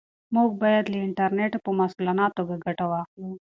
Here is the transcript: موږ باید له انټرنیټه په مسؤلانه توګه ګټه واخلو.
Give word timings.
موږ 0.35 0.49
باید 0.63 0.85
له 0.93 0.97
انټرنیټه 1.07 1.59
په 1.65 1.71
مسؤلانه 1.81 2.25
توګه 2.37 2.55
ګټه 2.65 2.85
واخلو. 2.91 3.31